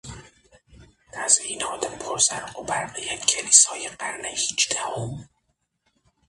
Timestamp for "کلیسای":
3.25-3.87